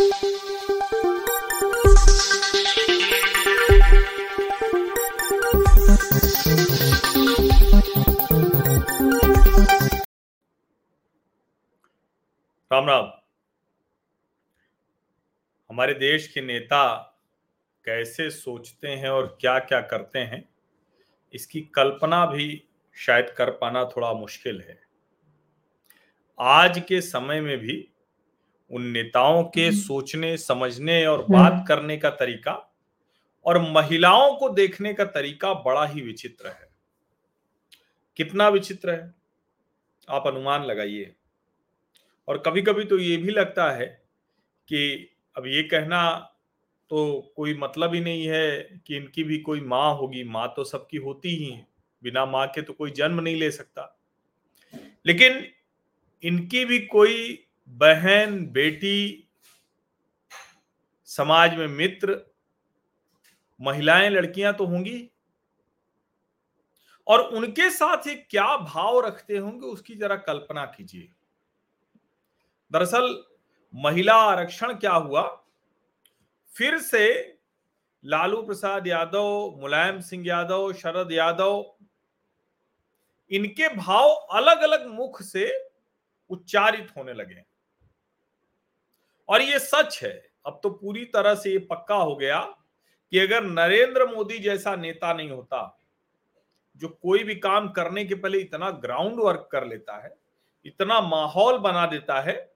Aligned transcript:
राम 0.00 0.10
राम। 12.86 13.10
हमारे 15.70 15.94
देश 15.94 16.26
के 16.26 16.40
नेता 16.40 16.96
कैसे 17.84 18.30
सोचते 18.30 18.88
हैं 18.88 19.08
और 19.08 19.26
क्या 19.40 19.58
क्या 19.58 19.80
करते 19.80 20.18
हैं, 20.18 20.48
इसकी 21.34 21.60
कल्पना 21.74 22.24
भी 22.26 22.64
शायद 22.96 23.30
कर 23.30 23.50
पाना 23.50 23.84
थोड़ा 23.86 24.12
मुश्किल 24.12 24.60
है। 24.60 24.80
आज 26.38 26.82
के 26.88 27.00
समय 27.00 27.40
में 27.40 27.56
भी 27.58 27.88
उन 28.70 28.82
नेताओं 28.82 29.44
के 29.44 29.66
हम्म। 29.66 29.76
सोचने 29.76 30.36
समझने 30.36 31.06
और 31.06 31.18
हम्म। 31.18 31.32
बात 31.32 31.64
करने 31.68 31.96
का 31.96 32.10
तरीका 32.10 32.74
और 33.44 33.72
महिलाओं 33.72 34.36
को 34.36 34.48
देखने 34.48 34.94
का 34.94 35.04
तरीका 35.04 35.54
बड़ा 35.54 35.86
ही 35.86 36.00
विचित्र 36.00 36.48
है। 36.48 36.68
कितना 38.16 38.48
विचित्र 38.48 38.90
है? 38.90 39.14
आप 40.08 40.26
अनुमान 40.26 40.64
लगाइए। 40.64 41.14
और 42.28 42.38
कभी 42.38 42.62
कभी 42.62 42.84
तो 42.84 42.98
ये 42.98 43.16
भी 43.16 43.32
लगता 43.32 43.72
है 43.72 43.86
कि 44.68 45.10
अब 45.36 45.46
ये 45.46 45.62
कहना 45.62 46.34
तो 46.90 47.32
कोई 47.36 47.54
मतलब 47.54 47.94
ही 47.94 48.00
नहीं 48.00 48.26
है 48.26 48.80
कि 48.86 48.96
इनकी 48.96 49.24
भी 49.24 49.38
कोई 49.38 49.60
माँ 49.60 49.94
होगी। 49.94 50.24
माँ 50.24 50.52
तो 50.56 50.64
सबकी 50.64 50.96
होती 50.96 51.28
ही 51.28 51.50
है। 51.50 51.66
बिना 52.02 52.26
माँ 52.26 52.46
के 52.46 52.62
तो 52.62 52.72
कोई 52.72 52.90
जन्म 52.90 53.20
नहीं 53.20 53.36
ले 53.36 53.50
सकता। 53.50 54.00
लेकिन 55.06 55.46
इनकी 56.22 56.64
भी 56.64 56.78
कोई 56.78 57.44
बहन, 57.68 58.46
बेटी, 58.46 59.28
समाज 61.04 61.54
में 61.54 61.66
मित्र, 61.66 62.34
महिलाएँ, 63.60 64.10
लड़कियाँ 64.10 64.54
तो 64.54 64.66
होंगी। 64.66 65.10
और 67.06 67.20
उनके 67.20 67.70
साथ 67.70 68.06
ये 68.06 68.14
क्या 68.14 68.56
भाव 68.56 69.00
रखते 69.00 69.36
होंगे, 69.36 69.66
उसकी 69.66 69.94
जरा 69.94 70.16
कल्पना 70.16 70.64
कीजिए। 70.64 71.12
दरअसल, 72.72 73.24
महिला 73.74 74.14
आरक्षण 74.14 74.72
क्या 74.72 74.92
हुआ? 74.92 75.44
फिर 76.56 76.78
से 76.78 77.38
लालू 78.04 78.42
प्रसाद 78.42 78.86
यादव, 78.86 79.56
मुलायम 79.60 80.00
सिंह 80.00 80.26
यादव, 80.26 80.72
शरद 80.72 81.12
यादव, 81.12 81.74
इनके 83.30 83.74
भाव 83.74 84.10
अलग 84.10 84.60
अलग 84.60 84.86
मुख 84.86 85.22
से 85.22 85.68
उच्चारित 86.30 86.92
होने 86.96 87.12
लगे। 87.12 87.57
और 89.28 89.42
ये 89.42 89.58
सच 89.58 90.02
है। 90.02 90.30
अब 90.46 90.60
तो 90.62 90.70
पूरी 90.70 91.04
तरह 91.04 91.34
से 91.34 91.52
ये 91.52 91.58
पक्का 91.58 91.94
हो 91.94 92.16
गया 92.16 92.40
कि 93.12 93.18
अगर 93.18 93.42
नरेंद्र 93.42 94.06
मोदी 94.06 94.38
जैसा 94.38 94.76
नेता 94.76 95.12
नहीं 95.12 95.30
होता, 95.30 95.78
जो 96.76 96.88
कोई 96.88 97.24
भी 97.24 97.34
काम 97.34 97.68
करने 97.68 98.04
के 98.04 98.14
पहले 98.14 98.38
इतना 98.38 98.70
ग्राउंड 98.70 99.20
वर्क 99.20 99.48
कर 99.52 99.66
लेता 99.66 99.96
है, 100.04 100.14
इतना 100.66 101.00
माहौल 101.00 101.58
बना 101.58 101.86
देता 101.86 102.20
है 102.20 102.52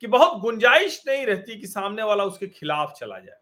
कि 0.00 0.06
बहुत 0.06 0.40
गुंजाइश 0.40 1.02
नहीं 1.08 1.26
रहती 1.26 1.60
कि 1.60 1.66
सामने 1.66 2.02
वाला 2.02 2.24
उसके 2.24 2.46
खिलाफ 2.46 2.92
चला 2.92 3.18
जाए। 3.18 3.38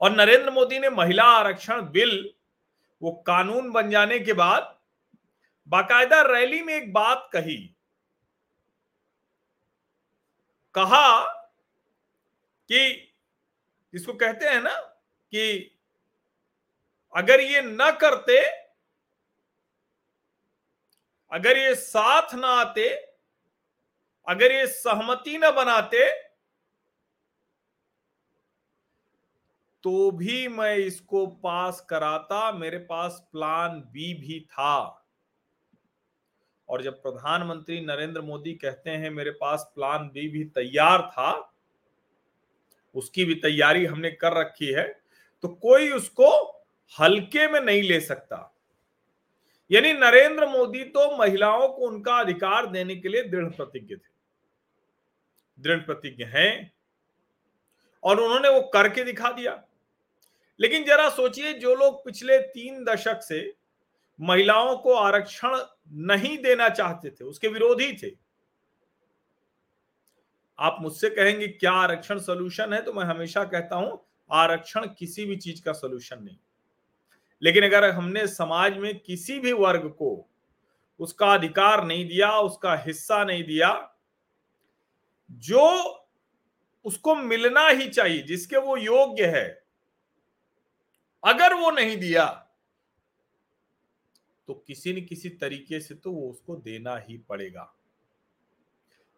और 0.00 0.12
नरेंद्र 0.12 0.50
मोदी 0.50 0.78
ने 0.78 0.90
महिला 0.90 1.24
आरक्षण 1.24 1.82
बिल, 1.82 2.30
वो 3.02 3.12
कानून 3.26 3.70
बन 3.70 3.90
जाने 3.90 4.18
के 4.18 4.32
बाद 4.32 4.78
बाकायदा 5.68 6.20
रैली 6.22 6.62
में 6.62 6.74
एक 6.74 6.92
बात 6.92 7.28
कही 7.32 7.75
कहा 10.76 11.24
कि 12.70 13.12
इसको 13.92 14.12
कहते 14.12 14.46
हैं 14.46 14.60
ना 14.62 14.74
कि 15.32 15.72
अगर 17.14 17.40
ये 17.40 17.62
न 17.62 17.90
करते, 18.00 18.38
अगर 21.32 21.58
ये 21.58 21.74
साथ 21.74 22.34
ना 22.34 22.48
आते, 22.60 22.88
अगर 24.26 24.52
ये 24.52 24.66
सहमति 24.66 25.36
न 25.38 25.50
बनाते 25.50 26.04
तो 29.84 30.10
भी 30.10 30.46
मैं 30.48 30.74
इसको 30.76 31.26
पास 31.26 31.80
कराता, 31.90 32.52
मेरे 32.52 32.78
पास 32.78 33.18
प्लान 33.32 33.80
बी 33.92 34.12
भी 34.14 34.40
था। 34.40 35.02
और 36.68 36.82
जब 36.82 37.02
प्रधानमंत्री 37.02 37.80
नरेंद्र 37.80 38.20
मोदी 38.20 38.52
कहते 38.54 38.90
हैं, 38.90 39.10
मेरे 39.10 39.30
पास 39.30 39.70
प्लान 39.74 40.08
बी 40.08 40.28
भी 40.28 40.44
तैयार 40.44 41.02
था, 41.02 41.52
उसकी 42.94 43.24
भी 43.24 43.34
तैयारी 43.34 43.84
हमने 43.86 44.10
कर 44.10 44.32
रखी 44.32 44.72
है 44.72 44.86
तो 45.42 45.48
कोई 45.48 45.90
उसको 45.90 46.28
हल्के 46.92 47.48
में 47.48 47.60
नहीं 47.60 47.82
ले 47.82 48.00
सकता। 48.00 48.52
यानी 49.70 49.92
नरेंद्र 49.92 50.46
मोदी 50.46 50.82
तो 50.84 51.16
महिलाओं 51.16 51.68
को 51.68 51.86
उनका 51.86 52.14
अधिकार 52.14 52.66
देने 52.66 52.96
के 52.96 53.08
लिए 53.08 53.22
दृढ़ 53.22 53.48
प्रतिज्ञ 53.48 53.96
थे। 53.96 54.08
दृढ़ 55.58 55.78
प्रतिज्ञ 55.78 56.24
हैं 56.24 56.72
और 58.02 58.20
उन्होंने 58.20 58.48
वो 58.48 58.60
करके 58.68 59.04
दिखा 59.04 59.30
दिया। 59.30 59.62
लेकिन 60.60 60.84
जरा 60.84 61.08
सोचिए, 61.10 61.52
जो 61.52 61.74
लोग 61.74 62.04
पिछले 62.04 62.38
तीन 62.38 62.84
दशक 62.84 63.22
से 63.22 63.54
महिलाओं 64.18 64.76
को 64.76 64.94
आरक्षण 64.94 65.56
नहीं 65.92 66.38
देना 66.38 66.68
चाहते 66.68 67.10
थे, 67.10 67.24
उसके 67.24 67.48
विरोधी 67.48 67.92
थे। 67.92 68.16
आप 70.58 70.76
मुझसे 70.80 71.10
कहेंगे, 71.10 71.48
क्या 71.48 71.72
आरक्षण 71.72 72.18
सोल्यूशन 72.18 72.72
है? 72.72 72.82
तो 72.82 72.92
मैं 72.92 73.04
हमेशा 73.04 73.44
कहता 73.44 73.76
हूँ, 73.76 74.06
आरक्षण 74.30 74.86
किसी 74.86 75.24
भी 75.24 75.36
चीज़ 75.36 75.62
का 75.62 75.72
सोल्यूशन 75.72 76.22
नहीं। 76.22 76.36
लेकिन 77.42 77.64
अगर 77.64 77.90
हमने 77.90 78.26
समाज 78.26 78.78
में 78.78 78.98
किसी 78.98 79.38
भी 79.38 79.52
वर्ग 79.52 79.88
को 79.88 80.28
उसका 81.00 81.34
अधिकार 81.34 81.84
नहीं 81.84 82.08
दिया, 82.08 82.38
उसका 82.38 82.76
हिस्सा 82.76 83.24
नहीं 83.24 83.44
दिया, 83.44 83.96
जो 85.30 85.82
उसको 86.84 87.14
मिलना 87.14 87.68
ही 87.68 87.88
चाहिए, 87.88 88.22
जिसके 88.22 88.56
वो 88.56 88.76
योग्य 88.76 89.26
है, 89.26 89.62
अगर 91.24 91.54
वो 91.54 91.70
नहीं 91.70 91.96
दिया 91.96 92.45
तो 94.48 94.64
किसी 94.66 94.92
न 94.92 95.04
किसी 95.06 95.28
तरीके 95.28 95.80
से 95.80 95.94
तो 95.94 96.12
वो 96.12 96.30
उसको 96.30 96.56
देना 96.56 96.96
ही 97.08 97.18
पड़ेगा। 97.18 97.74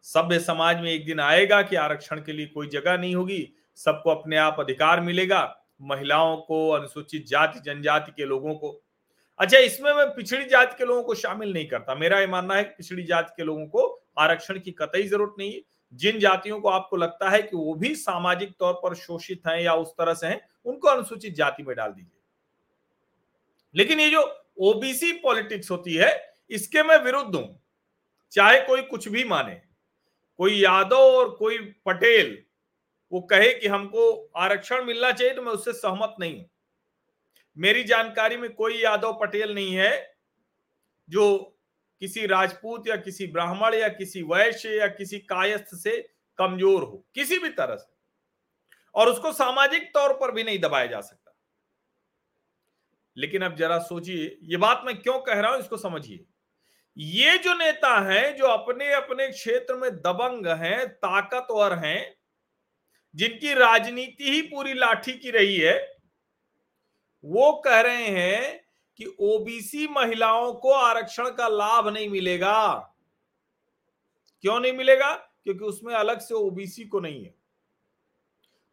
सभ्य 0.02 0.38
समाज 0.38 0.80
में 0.80 0.90
एक 0.92 1.06
दिन 1.06 1.20
आएगा 1.20 1.62
कि 1.62 1.76
आरक्षण 1.76 2.22
के 2.22 2.32
लिए 2.32 2.46
कोई 2.46 2.68
जगह 2.68 2.98
नहीं 2.98 3.14
होगी, 3.14 3.52
सबको 3.76 4.10
अपने 4.10 4.36
आप 4.36 4.56
अधिकार 4.60 5.00
मिलेगा, 5.00 5.66
महिलाओं 5.82 6.36
को, 6.36 6.68
अनुसूचित 6.68 7.26
जाति, 7.26 7.60
जनजाति 7.60 8.12
के 8.12 8.24
लोगों 8.24 8.54
को। 8.54 8.82
अच्छा 9.38 9.58
इसमें 9.58 9.92
मैं 9.92 10.14
पिछड़ी 10.14 10.44
जाति 10.44 10.74
के 10.78 10.84
लोगों 10.84 11.02
को 11.02 11.14
शामिल 11.14 11.52
नहीं 11.52 11.66
करता। 11.66 11.94
मेरा 11.94 12.20
ये 12.20 12.26
मानना 12.26 12.54
है 12.54 12.64
कि 12.64 12.70
पिछड़ी 12.70 13.02
जाति 13.02 13.34
के 13.36 13.44
लोगों 13.44 13.66
को 13.66 14.02
आरक्षण 14.18 14.58
की 14.58 14.70
कतई 14.70 15.02
ज़रूरत 15.02 15.34
नहीं 15.38 15.52
है। 15.52 15.60
जिन 15.94 16.18
जातियों 16.18 16.60
को 16.60 16.68
आपको 16.68 16.96
लगता 16.96 17.30
है 17.30 17.42
कि 17.42 17.56
वो 17.56 17.74
भी 17.74 17.94
सामाजिक 17.94 18.54
तौर 18.58 18.72
पर 18.74 18.94
शोषित 18.94 19.42
हैं 19.46 19.60
या 19.60 19.74
उस 19.74 19.92
तरह 19.92 20.14
से 20.14 20.26
हैं, 20.26 20.48
उनको 20.64 20.88
अनुसूचित 20.88 21.34
जाति 21.34 21.62
में 21.62 21.76
डाल 21.76 21.92
दीजिए। 21.92 22.20
लेकिन 23.74 24.00
ये 24.00 24.10
जो 24.10 24.22
ओबीसी 24.58 25.12
पॉलिटिक्स 25.14 25.70
होती 25.70 25.94
है, 25.94 26.10
इसके 26.50 26.82
मैं 26.82 26.98
विरुद्ध 26.98 27.34
हूँ। 27.34 27.60
चाहे 28.32 28.60
कोई 28.60 28.82
कुछ 28.82 29.08
भी 29.08 29.24
माने, 29.24 29.54
कोई 30.40 30.54
यादव 30.54 30.96
और 30.96 31.30
कोई 31.30 31.58
पटेल, 31.86 32.36
वो 33.12 33.20
कहे 33.22 33.52
कि 33.54 33.68
हमको 33.68 34.10
आरक्षण 34.36 34.84
मिलना 34.84 35.10
चाहिए 35.12 35.34
तो 35.34 35.42
मैं 35.42 35.52
उससे 35.52 35.72
सहमत 35.74 36.16
नहीं 36.20 36.38
हूँ। 36.38 36.48
मेरी 37.56 37.84
जानकारी 37.84 38.36
में 38.36 38.52
कोई 38.54 38.82
यादव 38.82 39.12
पटेल 39.20 39.54
नहीं 39.54 39.74
है, 39.74 40.16
जो 41.08 41.54
किसी 42.02 42.26
राजपूत 42.26 42.88
या 42.88 42.96
किसी 42.96 43.26
ब्राह्मण 43.26 43.74
या 43.74 43.88
किसी 43.90 44.22
वैश्य 44.24 44.76
या 44.76 44.86
किसी 44.88 45.18
कायस्थ 45.20 45.74
से 45.74 46.00
कमज़ोर 46.38 46.82
हो, 46.82 47.04
किसी 47.14 47.38
भी 47.38 47.48
तरह 47.50 47.76
से। 47.76 47.96
और 48.94 49.08
उसको 49.08 49.32
सामाजिक 49.32 49.90
तौर 49.94 50.12
पर 50.12 50.30
भी 50.32 50.44
नहीं 50.44 50.58
दबाया 50.58 50.86
जा 50.86 51.00
सकता। 51.00 51.17
लेकिन 53.18 53.42
अब 53.42 53.56
जरा 53.56 53.78
सोचिए, 53.78 54.38
ये 54.42 54.56
बात 54.56 54.82
मैं 54.86 54.98
क्यों 54.98 55.18
कह 55.18 55.40
रहा 55.40 55.52
हूँ, 55.52 55.60
इसको 55.60 55.76
समझिए। 55.76 56.24
ये 56.98 57.38
जो 57.38 57.54
नेता 57.54 58.00
हैं, 58.00 58.36
जो 58.36 58.46
अपने 58.46 58.92
अपने 58.92 59.28
क्षेत्र 59.28 59.74
में 59.74 59.90
दबंग 59.90 60.46
हैं, 60.46 60.88
ताकतवर 60.88 61.72
हैं, 61.72 62.16
जिनकी 63.14 63.54
राजनीति 63.54 64.30
ही 64.30 64.42
पूरी 64.42 64.74
लाठी 64.74 65.12
की 65.12 65.30
रही 65.30 65.56
है, 65.56 65.96
वो 67.24 67.52
कह 67.52 67.80
रहे 67.80 68.06
हैं 68.06 68.64
कि 68.96 69.16
ओबीसी 69.20 69.88
महिलाओं 69.88 70.52
को 70.54 70.72
आरक्षण 70.72 71.30
का 71.30 71.48
लाभ 71.48 71.88
नहीं 71.88 72.08
मिलेगा। 72.08 72.94
क्यों 74.40 74.60
नहीं 74.60 74.72
मिलेगा? 74.72 75.14
क्योंकि 75.14 75.64
उसमें 75.64 75.94
अलग 75.94 76.20
से 76.20 76.34
ओबीसी 76.34 76.84
को 76.84 77.00
नहीं 77.00 77.24
है। 77.24 77.37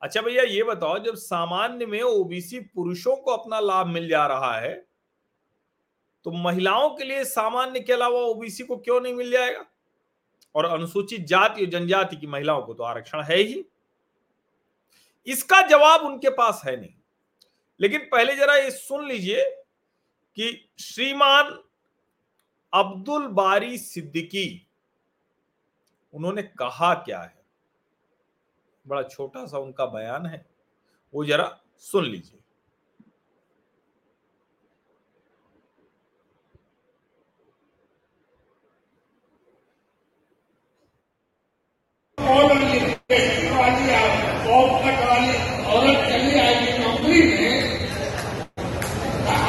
अच्छा 0.02 0.22
भैया, 0.22 0.44
ये 0.44 0.64
बताओ, 0.64 0.98
जब 1.00 1.16
सामान्य 1.16 1.86
में 1.86 2.02
ओबीसी 2.02 2.60
पुरुषों 2.60 3.16
को 3.16 3.32
अपना 3.32 3.60
लाभ 3.60 3.88
मिल 3.88 4.08
जा 4.08 4.26
रहा 4.28 4.58
है 4.60 4.74
तो 6.26 6.32
महिलाओं 6.32 6.90
के 6.90 7.04
लिए 7.04 7.24
सामान्य 7.26 7.80
के 7.80 7.94
अलावा 7.94 8.20
ओबीसी 8.20 8.64
को 8.64 8.78
क्यों 8.78 9.00
नहीं 9.02 9.14
मिल 9.14 9.32
जाएगा? 9.32 9.66
और 10.56 10.66
अनुसूचित 10.66 11.26
जाति 11.28 11.66
और 11.66 11.70
जनजाति 11.72 12.16
की 12.16 12.28
महिलाओं 12.28 12.62
को 12.62 12.74
तो 12.74 12.84
आरक्षण 12.84 13.22
है 13.24 13.38
ही। 13.38 13.64
इसका 15.28 15.62
जवाब 15.62 16.02
उनके 16.02 16.30
पास 16.30 16.62
है 16.66 16.76
नहीं। 16.82 16.94
लेकिन 17.80 18.08
पहले 18.12 18.36
जरा 18.36 18.56
ये 18.56 18.72
सुन 18.72 19.08
लीजिए 19.08 19.44
कि 20.38 20.70
श्रीमान 20.80 21.60
अब्दुल 22.74 23.28
बारी 23.28 23.78
सिद्दीकी, 23.78 24.68
उन्होंने 26.14 26.44
कहा 26.44 26.94
क्या 26.96 27.22
है? 27.22 27.45
बड़ा 28.86 29.02
छोटा 29.04 29.46
सा 29.46 29.58
उनका 29.58 29.86
बयान 29.92 30.26
है 30.26 30.46
वो 31.14 31.26
जरा 31.26 31.46
सुन 31.84 32.06
लीजिए 32.06 32.40
वाली 43.58 43.90
वाली 45.06 45.34
औरत 45.74 46.00
चली 46.10 46.40
आएगी 46.40 46.78
नौकरी 46.80 47.22
में 47.28 47.56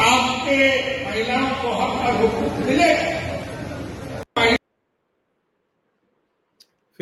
आपके 0.06 0.58
महिलाओं 1.04 1.50
को 1.62 1.72
हक 1.80 2.06
और 2.06 2.16
हुकूक 2.22 2.66
मिलेगा 2.66 3.16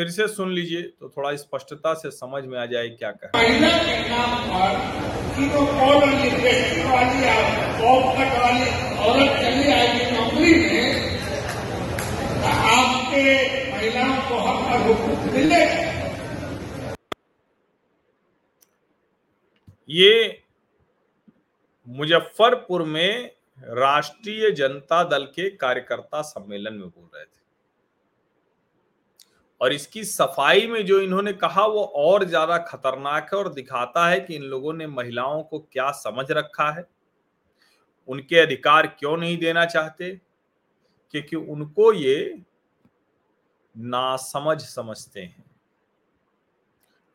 फिर 0.05 0.13
से 0.13 0.27
सुन 0.29 0.51
लीजिए 0.53 0.83
तो 0.83 1.09
थोड़ा 1.09 1.35
स्पष्टता 1.37 1.93
से 1.95 2.11
समझ 2.11 2.45
में 2.45 2.59
आ 2.59 2.65
जाए 2.67 2.89
क्या 2.89 3.11
कह। 3.11 3.31
मिले। 15.33 15.61
ये 19.91 20.43
मुजफ्फरपुर 21.89 22.83
में 22.83 23.31
राष्ट्रीय 23.61 24.51
जनता 24.51 25.03
दल 25.05 25.25
के 25.25 25.49
कार्यकर्ता 25.57 26.23
सम्मेलन 26.23 26.75
में 26.75 26.89
बोल 26.89 27.09
रहे 27.15 27.25
थे। 27.25 27.44
और 29.65 29.73
इसकी 29.73 30.05
सफ़ाई 30.05 30.67
में 30.67 30.87
जो 30.87 31.01
इन्होंने 31.01 31.33
कहा 31.33 31.65
वो 31.67 31.83
और 31.85 32.25
ज़्यादा 32.25 32.59
खतरनाक 32.59 33.31
है 33.35 33.39
और 33.39 33.53
दिखाता 33.53 34.09
है 34.09 34.21
कि 34.21 34.35
इन 34.35 34.43
लोगों 34.43 34.73
ने 34.73 34.87
महिलाओं 34.87 35.43
को 35.43 35.59
क्या 35.59 35.91
समझ 35.91 36.31
रखा 36.31 36.71
है। 36.71 36.87
उनके 38.09 38.39
अधिकार 38.39 38.87
क्यों 38.87 39.17
नहीं 39.17 39.39
देना 39.39 39.65
चाहते? 39.65 40.21
क्योंकि 41.11 41.37
उनको 41.37 41.93
ये 41.93 42.43
नासमझ 43.77 44.61
समझते 44.63 45.21
हैं। 45.21 45.45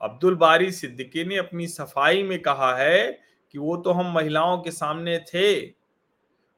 अब्दुल 0.01 0.35
बारी 0.35 0.71
सिद्दीकी 0.71 1.23
ने 1.23 1.37
अपनी 1.37 1.67
सफ़ाई 1.67 2.23
में 2.23 2.41
कहा 2.41 2.75
है 2.77 3.11
कि 3.49 3.57
वो 3.59 3.77
तो 3.77 3.91
हम 3.91 4.13
महिलाओं 4.13 4.57
के 4.57 4.71
सामने 4.71 5.19
थे। 5.33 5.67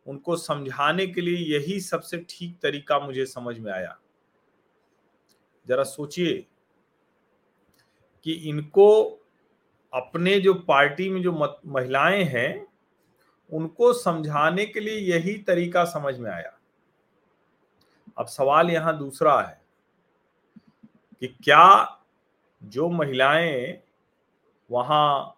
उनको 0.07 0.37
समझाने 0.37 1.07
के 1.07 1.21
लिए 1.21 1.59
यही 1.59 1.79
सबसे 1.79 2.25
ठीक 2.29 2.57
तरीका 2.61 2.99
मुझे 2.99 3.25
समझ 3.25 3.59
में 3.59 3.71
आया। 3.71 4.00
जरा 5.67 5.83
सोचिए 5.83 6.47
कि 8.23 8.33
इनको 8.33 9.19
अपने 9.93 10.39
जो 10.39 10.53
पार्टी 10.53 11.09
में 11.09 11.21
जो 11.21 11.59
महिलाएँ 11.65 12.23
हैं, 12.23 12.67
उनको 13.51 13.93
समझाने 13.93 14.65
के 14.65 14.79
लिए 14.79 14.99
यही 15.13 15.37
तरीका 15.37 15.85
समझ 15.85 16.17
में 16.17 16.31
आया। 16.31 16.57
अब 18.17 18.25
सवाल 18.25 18.69
यहाँ 18.69 18.97
दूसरा 18.97 19.41
है 19.41 19.61
कि 21.19 21.27
क्या 21.27 21.99
जो 22.63 22.89
महिलाएँ 22.89 23.83
वहाँ 24.71 25.37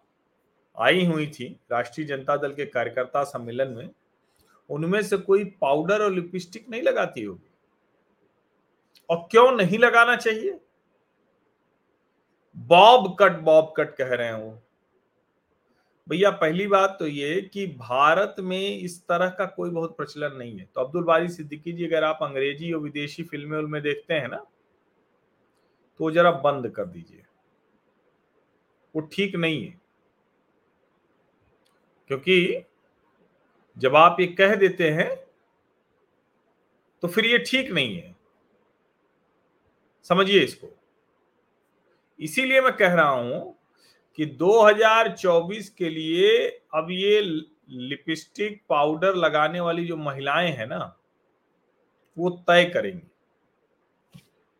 आई 0.80 1.06
हुई 1.06 1.26
थी 1.26 1.60
राष्ट्रीय 1.72 2.06
जनता 2.06 2.36
दल 2.36 2.52
के 2.54 2.66
कार्यकर्ता 2.66 3.24
सम्मेलन 3.24 3.68
में, 3.68 3.90
उनमें 4.70 5.02
से 5.02 5.16
कोई 5.16 5.44
पाउडर 5.44 6.02
और 6.02 6.12
लिपस्टिक 6.12 6.68
नहीं 6.70 6.82
लगाती 6.82 7.22
होगी? 7.22 7.53
और 9.10 9.28
क्यों 9.30 9.50
नहीं 9.52 9.78
लगाना 9.78 10.16
चाहिए? 10.16 10.60
बॉब 12.56 13.16
कट 13.20 13.32
बॉब 13.32 13.72
कट 13.76 13.94
कह 13.96 14.14
रहे 14.14 14.26
हैं 14.26 14.34
वो। 14.34 14.60
भैया, 16.08 16.30
पहली 16.30 16.66
बात 16.66 16.96
तो 16.98 17.06
ये 17.06 17.40
कि 17.42 17.66
भारत 17.66 18.36
में 18.38 18.78
इस 18.78 19.00
तरह 19.02 19.28
का 19.28 19.44
कोई 19.46 19.70
बहुत 19.70 19.96
प्रचलन 19.96 20.32
नहीं 20.32 20.58
है। 20.58 20.68
तो 20.74 20.80
अब्दुल 20.80 21.04
बारी 21.04 21.28
सिद्दीकी 21.28 21.72
जी, 21.72 21.86
अगर 21.86 22.04
आप 22.04 22.18
अंग्रेज़ी 22.22 22.72
और 22.72 22.80
विदेशी 22.80 23.22
फ़िल्में 23.22 23.58
उनमें 23.58 23.82
देखते 23.82 24.14
हैं 24.14 24.28
ना 24.28 24.44
तो 26.00 26.10
जरा 26.10 26.30
बंद 26.30 26.68
कर 26.68 26.84
दीजिए। 26.84 27.22
वो 28.94 29.00
ठीक 29.12 29.34
नहीं 29.36 29.64
है। 29.66 29.80
क्योंकि 32.08 32.64
जब 33.78 33.96
आप 33.96 34.16
ये 34.20 34.26
कह 34.26 34.54
देते 34.54 34.90
हैं 34.90 35.08
तो 37.02 37.08
फिर 37.08 37.26
ये 37.26 37.38
ठीक 37.38 37.70
नहीं 37.70 37.96
है। 37.96 38.13
समझिए 40.04 40.40
इसको। 40.40 40.80
इसीलिए 42.20 42.60
मैं 42.60 42.76
कह 42.76 42.94
रहा 42.94 43.08
हूँ 43.08 43.58
कि 44.16 44.26
2024 44.26 45.68
के 45.68 45.88
लिए 45.88 46.48
अब 46.74 46.86
ये 46.90 47.20
लिपस्टिक 47.68 48.62
पाउडर 48.68 49.14
लगाने 49.14 49.60
वाली 49.60 49.86
जो 49.86 49.96
महिलाएँ 49.96 50.52
हैं 50.52 50.66
ना, 50.66 50.98
वो 52.18 52.30
तय 52.30 52.64
करेंगी। 52.64 53.10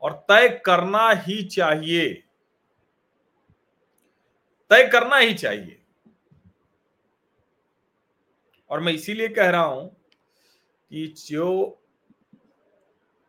और 0.03 0.13
तय 0.13 0.63
करना 0.67 1.11
ही 1.11 1.43
चाहिए। 1.43 2.25
तय 4.71 4.89
करना 4.89 5.17
ही 5.17 5.35
चाहिए। 5.35 5.81
और 8.71 8.81
मैं 8.81 8.93
इसीलिए 8.93 9.29
कह 9.29 9.51
रहा 9.51 9.65
हूँ 9.65 9.97
कि 10.91 11.07
जो 11.07 11.81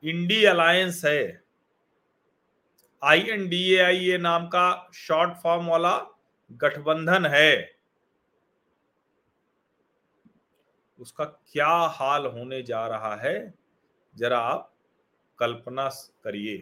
इंडी 0.04 0.46
अलायंस 0.46 1.06
है 1.06 1.45
आई 3.06 3.22
एन 3.22 3.48
डी 3.50 3.62
ए 3.74 3.80
आई 3.82 4.10
ए 4.10 4.18
नाम 4.18 4.46
का 4.48 4.90
शॉर्ट 4.94 5.34
फॉर्म 5.38 5.66
वाला 5.68 5.98
गठबंधन 6.52 7.26
है। 7.26 7.80
उसका 11.00 11.26
क्या 11.26 11.68
हाल 11.68 12.26
होने 12.26 12.62
जा 12.64 12.86
रहा 12.88 13.16
है, 13.16 13.54
जरा 14.16 14.40
आप 14.40 14.72
कल्पना 15.40 15.88
करिए। 16.24 16.58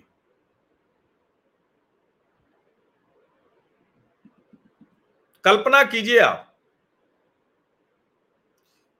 कल्पना 5.45 5.83
कीजिए 5.83 6.19
आप। 6.19 6.49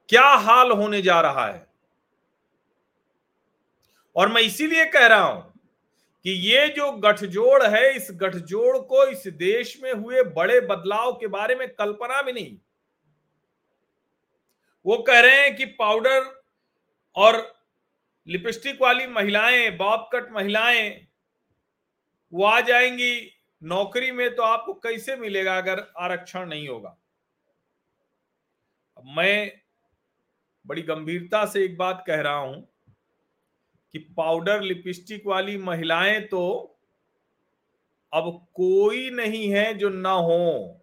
क्या 0.09 0.27
हाल 0.41 0.71
होने 0.71 1.01
जा 1.01 1.21
रहा 1.21 1.45
है? 1.47 1.65
और 4.15 4.31
मैं 4.31 4.41
इसीलिए 4.41 4.85
कह 4.85 5.07
रहा 5.07 5.23
हूँ 5.23 5.52
कि 6.25 6.31
ये 6.31 6.67
जो 6.67 6.91
गठजोड़ 6.91 7.63
है, 7.63 7.95
इस 7.95 8.07
गठजोड़ 8.11 8.77
को 8.77 9.05
इस 9.07 9.27
देश 9.27 9.79
में 9.83 9.93
हुए 9.93 10.23
बड़े 10.23 10.61
बदलाव 10.61 11.13
के 11.13 11.27
बारे 11.27 11.55
में 11.55 11.67
कल्पना 11.69 12.21
भी 12.21 12.31
नहीं। 12.31 12.57
वो 14.85 14.97
कह 14.97 15.19
रहे 15.19 15.41
हैं 15.41 15.55
कि 15.55 15.65
पाउडर 15.65 16.43
और 17.15 17.53
लिपस्टिक 18.27 18.81
वाली 18.81 19.07
महिलाएँ 19.07 19.69
बॉब 19.77 20.09
कट 20.13 20.31
महिलाएँ, 20.31 21.07
वो 22.33 22.45
आ 22.45 22.59
जाएँगी। 22.61 23.29
नौकरी 23.61 24.11
में 24.11 24.35
तो 24.35 24.43
आपको 24.43 24.73
कैसे 24.73 25.15
मिलेगा 25.15 25.57
अगर 25.57 25.87
आरक्षण 25.97 26.45
नहीं 26.45 26.67
होगा? 26.67 26.97
मैं 29.05 29.51
बड़ी 30.65 30.81
गंभीरता 30.81 31.45
से 31.45 31.63
एक 31.65 31.77
बात 31.77 32.03
कह 32.07 32.21
रहा 32.21 32.37
हूँ 32.37 32.72
कि 33.93 33.99
पाउडर 33.99 34.61
लिपस्टिक 34.61 35.27
वाली 35.27 35.57
महिलाएँ 35.57 36.21
तो 36.21 36.69
अब 38.13 38.47
कोई 38.53 39.09
नहीं 39.09 39.49
है 39.49 39.73
जो 39.73 39.89
ना 39.89 40.11
हो। 40.11 40.79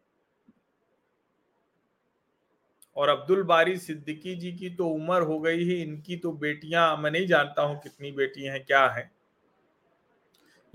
और 2.97 3.09
अब्दुल 3.09 3.43
बारी 3.43 3.77
सिद्दीकी 3.77 4.35
जी 4.35 4.53
की 4.53 4.71
तो 4.71 4.89
उम्र 4.89 5.23
हो 5.23 5.41
गई 5.41 5.69
है, 5.69 5.83
इनकी 5.83 6.17
तो 6.17 6.33
बेटियाँ, 6.33 6.97
मैं 6.97 7.11
नहीं 7.11 7.27
जानता 7.27 7.63
हूँ 7.63 7.81
कितनी 7.81 8.13
बेटियाँ 8.13 8.55
हैं, 8.55 8.65
क्या 8.65 8.87
है। 8.87 9.11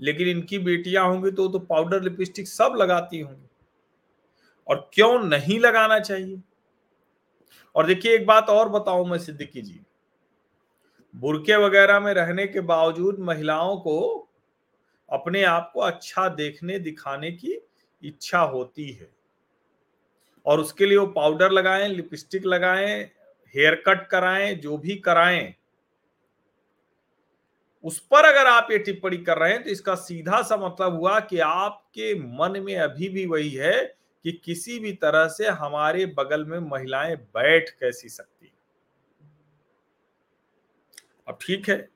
लेकिन 0.00 0.28
इनकी 0.28 0.58
बेटियाँ 0.58 1.08
होंगी 1.08 1.30
तो 1.30 1.48
तो 1.48 1.58
पाउडर 1.58 2.02
लिपस्टिक 2.02 2.48
सब 2.48 2.74
लगाती 2.76 3.20
होंगी। 3.20 3.48
और 4.68 4.90
क्यों 4.94 5.18
नहीं 5.18 5.60
लगाना 5.60 5.98
चाहिए? 5.98 6.42
और 7.74 7.86
देखिए, 7.86 8.14
एक 8.14 8.26
बात 8.26 8.48
और 8.48 8.68
बताऊँ 8.68 9.08
मैं 9.08 9.18
सिद्दीकी 9.18 9.62
जी। 9.62 9.80
बुरके 11.16 11.56
वगैरह 11.56 12.00
में 12.00 12.14
रहने 12.14 12.46
के 12.46 12.60
बावजूद 12.60 13.18
महिलाओं 13.18 13.76
को 13.76 14.28
अपने 15.10 15.42
आप 15.44 15.70
को 15.74 15.80
अच्छा 15.80 16.28
देखने, 16.28 16.78
दिखाने 16.78 17.32
की 17.32 17.58
इच्छा 18.02 18.38
होती 18.38 18.90
है। 18.90 19.08
और 20.46 20.60
उसके 20.60 20.86
लिए 20.86 20.98
वो 20.98 21.06
पाउडर 21.06 21.50
लगाएँ, 21.50 21.88
लिपस्टिक 21.88 22.46
लगाएँ, 22.46 23.10
हेयर 23.54 23.74
कट 23.86 24.06
कराएँ, 24.06 24.54
जो 24.54 24.78
भी 24.78 24.96
कराएँ। 24.96 25.54
उस 27.84 27.98
पर 27.98 28.24
अगर 28.24 28.46
आप 28.46 28.68
ये 28.70 28.78
टिप्पणी 28.78 29.16
कर 29.16 29.38
रहे 29.38 29.52
हैं 29.52 29.62
तो 29.64 29.70
इसका 29.70 29.94
सीधा 29.94 30.42
सा 30.42 30.56
मतलब 30.56 30.94
हुआ 30.94 31.20
कि 31.20 31.38
आपके 31.38 32.14
मन 32.14 32.60
में 32.60 32.76
अभी 32.76 33.08
भी 33.08 33.26
वही 33.26 33.50
है 33.50 33.96
कि 34.24 34.32
किसी 34.44 34.78
भी 34.78 34.92
तरह 34.92 35.28
से 35.28 35.48
हमारे 35.48 36.06
बगल 36.06 36.44
में 36.44 36.58
महिलाएँ 36.58 37.16
बैठ 37.16 37.70
कैसी 37.70 38.08
सकती 38.08 38.35
अब 41.28 41.38
ठीक 41.42 41.68
है। 41.68 41.88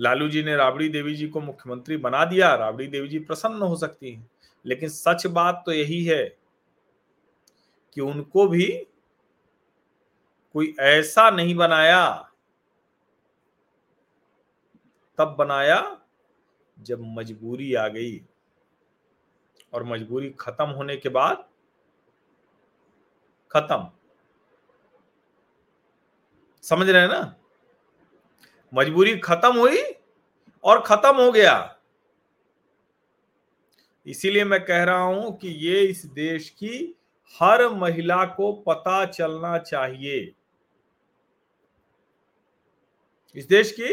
लालू 0.00 0.28
जी 0.28 0.42
ने 0.42 0.56
राबड़ी 0.56 0.88
देवी 0.88 1.14
जी 1.14 1.28
को 1.28 1.40
मुख्यमंत्री 1.40 1.96
बना 1.96 2.24
दिया, 2.24 2.54
राबड़ी 2.54 2.86
देवी 2.86 3.08
जी 3.08 3.18
प्रसन्न 3.18 3.62
हो 3.62 3.76
सकती 3.76 4.12
हैं। 4.12 4.30
लेकिन 4.66 4.88
सच 4.88 5.26
बात 5.26 5.62
तो 5.66 5.72
यही 5.72 6.04
है 6.04 6.38
कि 7.92 8.00
उनको 8.00 8.48
भी 8.48 8.86
कोई 10.52 10.74
ऐसा 10.80 11.30
नहीं 11.30 11.54
बनाया। 11.54 12.28
तब 15.18 15.36
बनाया 15.38 16.00
जब 16.78 17.00
मजबूरी 17.00 17.74
आ 17.74 17.88
गई 17.88 18.24
और 19.72 19.84
मजबूरी 19.84 20.30
खत्म 20.30 20.64
होने 20.64 20.96
के 20.96 21.08
बाद 21.08 21.48
खत्म। 23.50 23.90
समझ 26.62 26.90
रहे 26.90 27.02
हैं 27.02 27.08
ना? 27.08 27.34
मजबूरी 28.72 29.16
खत्म 29.18 29.58
हुई 29.58 29.82
और 30.64 30.80
खत्म 30.80 31.14
हो 31.16 31.30
गया। 31.32 31.78
इसीलिए 34.06 34.44
मैं 34.44 34.64
कह 34.64 34.82
रहा 34.84 35.02
हूँ 35.02 35.36
कि 35.38 35.48
ये 35.48 35.80
इस 35.80 36.06
देश 36.06 36.48
की 36.50 36.94
हर 37.40 37.68
महिला 37.68 38.24
को 38.24 38.52
पता 38.52 39.04
चलना 39.04 39.58
चाहिए। 39.58 40.34
इस 43.36 43.46
देश 43.48 43.72
की 43.72 43.92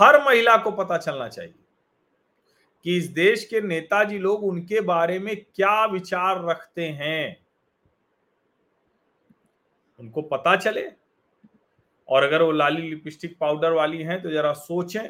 हर 0.00 0.22
महिला 0.24 0.56
को 0.56 0.70
पता 0.70 0.98
चलना 0.98 1.28
चाहिए 1.28 1.54
कि 2.84 2.96
इस 2.96 3.06
देश 3.06 3.44
के 3.44 3.60
नेताजी 3.60 4.18
लोग 4.18 4.44
उनके 4.44 4.80
बारे 4.80 5.18
में 5.18 5.36
क्या 5.36 5.84
विचार 5.84 6.44
रखते 6.44 6.88
हैं। 6.88 7.46
उनको 9.98 10.22
पता 10.22 10.56
चले 10.56 10.82
और 12.08 12.22
अगर 12.22 12.42
वो 12.42 12.52
लाली 12.52 12.82
लिपस्टिक 12.82 13.36
पाउडर 13.40 13.72
वाली 13.72 14.02
हैं 14.02 14.20
तो 14.22 14.30
जरा 14.30 14.52
सोचें। 14.54 15.00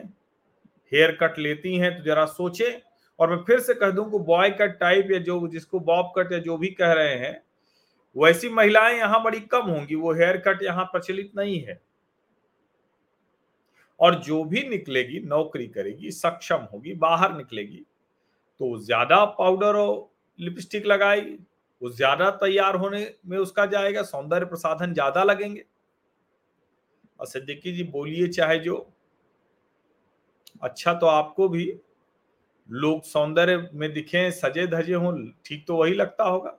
हेयर 0.92 1.16
कट 1.22 1.38
लेती 1.38 1.76
हैं 1.76 1.96
तो 1.96 2.04
जरा 2.04 2.24
सोचें। 2.26 2.80
और 3.18 3.30
मैं 3.30 3.42
फिर 3.44 3.60
से 3.60 3.74
कह 3.74 3.90
दूँ 3.90 4.10
कि 4.10 4.18
बॉय 4.24 4.50
कट 4.52 4.78
टाइप 4.80 5.10
या 5.10 5.18
जो 5.20 5.46
जिसको 5.48 5.80
बॉब 5.82 6.12
कट 6.16 6.32
या 6.32 6.38
जो 6.40 6.56
भी 6.58 6.68
कह 6.70 6.92
रहे 6.92 7.14
हैं, 7.16 7.42
वैसी 8.16 8.48
महिलाएँ 8.50 8.96
यहाँ 8.96 9.22
बड़ी 9.24 9.40
कम 9.42 9.66
होंगी। 9.66 9.94
वो 9.96 10.12
हेयर 10.14 10.36
कट 10.38 10.62
यहाँ 10.62 10.84
प्रचलित 10.86 11.32
नहीं 11.36 11.58
है। 11.60 11.80
और 14.00 14.14
जो 14.16 14.42
भी 14.44 14.62
निकलेगी, 14.64 15.20
नौकरी 15.20 15.66
करेगी, 15.68 16.10
सक्षम 16.12 16.66
होगी, 16.72 16.94
बाहर 16.94 17.36
निकलेगी 17.36 17.84
तो 18.60 18.78
ज़्यादा 18.80 19.24
पाउडर 19.34 19.76
और 19.76 20.08
लिपस्टिक 20.38 20.86
लगाएगी। 20.86 21.38
वो 21.82 21.90
ज़्यादा 21.90 22.30
तैयार 22.32 22.76
होने 22.76 23.06
में 23.26 23.38
उसका 23.38 23.66
जाएगा, 23.66 24.02
सौंदर्य 24.04 24.46
प्रसाधन 24.46 24.92
ज़्यादा 24.94 25.24
लगेंगे। 25.24 25.64
और 27.20 27.26
सिद्दीकी 27.26 27.72
जी, 27.72 27.84
बोलिए 27.84 28.28
चाहे 28.28 28.58
जो। 28.58 28.92
अच्छा 30.62 30.94
तो 30.94 31.06
आपको 31.06 31.48
भी। 31.48 31.80
लोग 32.70 33.02
सौंदर्य 33.02 33.70
में 33.74 33.92
दिखे, 33.92 34.30
सजे 34.30 34.66
धजे 34.66 34.94
हों, 34.94 35.32
ठीक 35.44 35.66
तो 35.66 35.76
वही 35.76 35.94
लगता 35.94 36.24
होगा। 36.24 36.58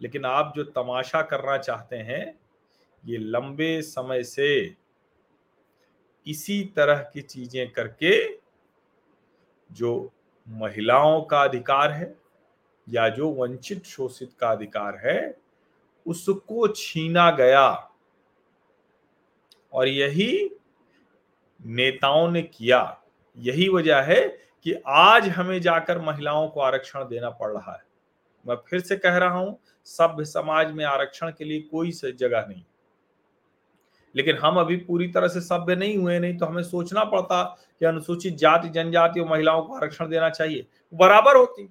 लेकिन 0.00 0.24
आप 0.24 0.52
जो 0.56 0.64
तमाशा 0.64 1.22
करना 1.22 1.58
चाहते 1.58 1.96
हैं, 1.96 2.40
ये 3.06 3.18
लंबे 3.18 3.82
समय 3.82 4.22
से 4.24 4.76
इसी 6.26 6.64
तरह 6.76 6.98
की 6.98 7.22
चीज़ें 7.22 7.70
करके, 7.72 8.38
जो 9.72 10.12
महिलाओं 10.48 11.22
का 11.22 11.42
अधिकार 11.42 11.92
है, 11.92 12.14
या 12.88 13.08
जो 13.08 13.30
वंचित 13.30 13.84
शोषित 13.84 14.32
का 14.40 14.48
अधिकार 14.48 14.96
है 14.96 15.41
उसको 16.06 16.68
छीना 16.68 17.30
गया। 17.30 17.88
और 19.72 19.88
यही 19.88 20.50
नेताओं 21.66 22.30
ने 22.30 22.42
किया। 22.42 23.02
यही 23.38 23.68
वजह 23.68 23.96
है 23.96 24.20
कि 24.62 24.82
आज 24.86 25.28
हमें 25.28 25.60
जाकर 25.60 25.98
महिलाओं 25.98 26.48
को 26.48 26.60
आरक्षण 26.60 27.04
देना 27.04 27.30
पड़ 27.30 27.52
रहा 27.52 27.72
है। 27.72 27.82
मैं 28.48 28.56
फिर 28.56 28.80
से 28.80 28.96
कह 28.96 29.16
रहा 29.16 29.38
हूँ, 29.38 29.58
सभ्य 29.84 30.24
समाज 30.24 30.72
में 30.72 30.84
आरक्षण 30.84 31.30
के 31.30 31.44
लिए 31.44 31.60
कोई 31.60 31.90
जगह 31.90 32.46
नहीं। 32.48 32.62
लेकिन 34.16 34.36
हम 34.36 34.56
अभी 34.56 34.76
पूरी 34.76 35.08
तरह 35.08 35.28
से 35.28 35.40
सभ्य 35.40 35.76
नहीं 35.76 35.96
हुए 35.96 36.18
नहीं 36.18 36.38
तो 36.38 36.46
हमें 36.46 36.62
सोचना 36.62 37.04
पड़ता 37.04 37.58
कि 37.80 37.86
अनुसूचित 37.86 38.34
जाति, 38.34 38.68
जनजाति 38.68 39.20
और 39.20 39.28
महिलाओं 39.28 39.62
को 39.62 39.74
आरक्षण 39.74 40.08
देना 40.08 40.30
चाहिए। 40.30 40.66
बराबर 40.94 41.36
होती। 41.36 41.68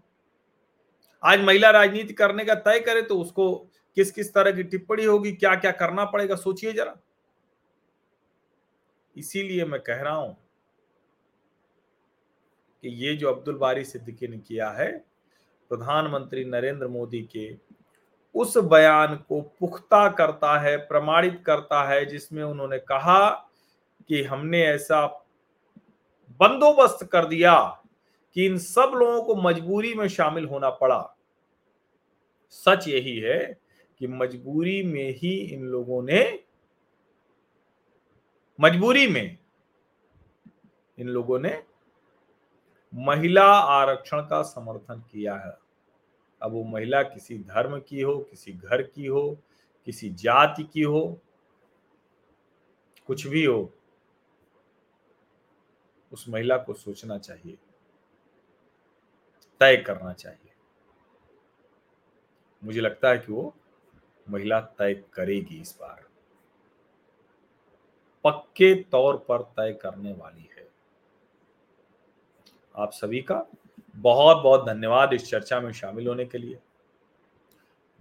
आज 1.24 1.42
महिला 1.42 1.70
राजनीति 1.70 2.14
करने 2.14 2.46
का 2.46 2.56
तय 2.56 2.80
करे 2.80 3.02
तो 3.02 3.20
उसको 3.20 3.68
किस 3.98 4.12
किस 4.12 4.34
तरह 4.34 4.52
की 4.52 4.64
टिप्पणी 4.64 5.06
होगी 5.06 5.32
क्या 5.32 5.56
क्या 5.56 5.72
करना 5.72 6.06
पड़ेगा, 6.06 6.36
सोचिए 6.36 6.74
जरा। 6.74 6.96
इसीलिए 9.16 9.66
मैं 9.66 9.80
कह 9.80 10.02
रहा 10.02 10.16
हूँ 10.16 10.38
कि 12.84 12.90
ये 12.90 13.16
जो 13.16 13.34
अब्दुल 13.34 13.56
बारी 13.56 13.84
सिद्दीकी 13.86 14.28
ने 14.28 14.38
किया 14.38 14.70
है, 14.70 14.92
प्रधानमंत्री 15.70 16.46
नरेंद्र 16.46 16.88
मोदी 16.88 17.22
के, 17.22 17.58
उस 18.36 18.58
बयान 18.58 19.16
को 19.16 19.42
पुख्ता 19.42 20.08
करता 20.10 20.60
है, 20.60 20.78
प्रमाणित 20.78 21.44
करता 21.46 21.84
है, 21.84 22.06
जिसमें 22.06 22.44
उन्होंने 22.44 22.80
कहा 22.80 23.30
कि 24.10 24.24
हमने 24.24 24.64
ऐसा 24.66 25.06
बंदोबस्त 26.40 27.04
कर 27.06 27.26
दिया 27.26 27.84
कि 28.36 28.46
इन 28.46 28.58
सब 28.58 28.92
लोगों 28.96 29.24
को 29.24 29.36
मजबूरी 29.36 29.94
में 29.94 30.08
शामिल 30.08 30.46
होना 30.46 30.70
पड़ा। 30.70 31.18
सच 32.50 32.88
यही 32.88 33.18
है 33.20 33.61
कि 34.02 34.08
मजबूरी 34.08 34.84
में 34.84 35.10
ही 35.12 35.36
इन 35.54 35.64
लोगों 35.64 36.04
ने, 36.04 36.44
मजबूरी 38.60 39.08
में 39.08 39.38
इन 40.98 41.08
लोगों 41.08 41.40
ने 41.40 41.64
महिला 42.94 43.46
आरक्षण 43.54 44.22
का 44.22 44.42
समर्थन 44.42 45.04
किया 45.12 45.36
है। 45.36 45.58
अब 46.42 46.52
वो 46.52 46.64
महिला 46.64 47.04
किसी 47.04 47.38
धर्म 47.38 47.80
की 47.80 48.02
हो, 48.02 48.18
किसी 48.18 48.54
घर 48.54 48.82
की 48.82 49.06
हो, 49.06 49.38
किसी 49.86 50.10
जाति 50.10 50.64
की 50.64 50.82
हो, 50.82 51.22
कुछ 53.08 53.28
भी 53.28 53.46
हो, 53.46 53.74
उस 56.12 56.30
महिला 56.30 56.58
को 56.58 56.74
सोचना 56.74 57.18
चाहिए, 57.18 57.58
तय 59.60 59.78
करना 59.78 60.14
चाहिए। 60.14 60.54
मुझे 62.64 62.82
लगता 62.82 63.10
है 63.10 63.18
कि 63.18 63.34
वो 63.34 63.56
महिला 64.32 64.60
तय 64.80 64.94
करेगी 65.14 65.60
इस 65.62 65.78
बार। 65.82 66.06
पक्के 68.26 68.74
तौर 68.84 69.18
पर 69.30 69.42
तय 69.58 69.74
करने 69.82 70.14
वाली 70.14 70.50
है। 70.58 70.68
आप 72.76 72.92
सभी 72.94 73.22
का 73.22 73.46
बहुत 73.96 74.44
बहुत 74.44 74.66
धन्यवाद 74.68 75.14
इस 75.14 75.30
चर्चा 75.30 75.60
में 75.60 75.72
शामिल 75.74 76.08
होने 76.08 76.26
के 76.26 76.38
लिए। 76.38 76.60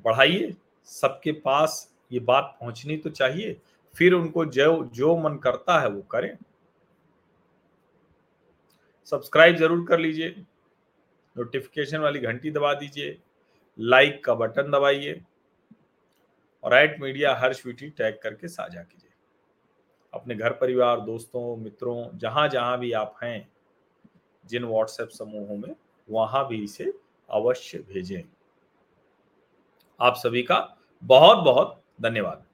बढ़ाइए, 0.05 0.55
सबके 0.89 1.33
पास 1.35 1.95
ये 2.13 2.21
बात 2.21 2.57
पहुंचनी 2.61 2.97
तो 2.97 3.11
चाहिए, 3.11 3.61
फिर 3.97 4.15
उनको 4.15 4.45
जो 4.47 4.85
जो 4.85 5.17
मन 5.17 5.37
करता 5.39 5.81
है 5.81 5.89
वो 5.89 6.03
करें। 6.03 6.37
सब्सक्राइब 9.13 9.57
ज़रूर 9.57 9.85
कर 9.89 9.99
लीजिए, 9.99 10.29
नोटिफिकेशन 11.37 11.99
वाली 11.99 12.21
घंटी 12.21 12.51
दबा 12.51 12.73
दीजिए, 12.75 13.17
लाइक 13.79 14.25
का 14.25 14.35
बटन 14.35 14.71
दबाइए। 14.71 15.21
और 16.65 16.75
एट 16.75 17.01
मीडिया 17.01 17.35
हर 17.35 17.53
स्वीटी 17.53 17.89
टैग 17.91 18.19
करके 18.23 18.49
साझा 18.49 18.83
कीजिए। 18.83 19.11
अपने 20.15 20.35
घर 20.35 20.53
परिवार, 20.53 21.01
दोस्तों, 21.01 21.57
मित्रों, 21.57 22.19
जहाँ 22.19 22.49
जहाँ 22.49 22.79
भी 22.79 22.93
आप 22.93 23.17
हैं, 23.23 23.49
जिन 24.47 24.65
व्हाट्सएप 24.65 25.09
समूहों 25.09 25.57
में, 25.57 25.75
वहाँ 26.11 26.49
भी 26.49 26.65
इसे 26.65 26.93
अवश्य 27.31 27.79
भेजें। 27.79 28.23
आप 30.01 30.15
सभी 30.17 30.43
का 30.43 30.77
बहुत 31.03 31.39
बहुत 31.39 31.83
धन्यवाद। 32.03 32.45